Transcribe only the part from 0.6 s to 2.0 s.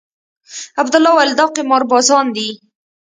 عبدالله وويل دا قمار